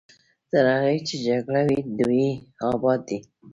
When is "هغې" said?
0.75-0.97